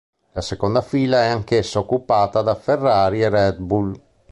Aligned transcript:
La 0.31 0.41
seconda 0.41 0.81
fila 0.81 1.21
è 1.21 1.27
anch'essa 1.27 1.77
occupata 1.77 2.41
da 2.41 2.55
Ferrari 2.55 3.21
e 3.21 3.29
Red 3.29 3.57
Bull. 3.59 4.01